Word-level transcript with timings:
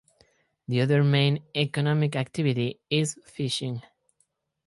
The 0.67 0.81
other 0.81 1.03
main 1.03 1.43
economic 1.55 2.15
activity 2.15 2.79
is 2.89 3.19
fishing. 3.23 3.83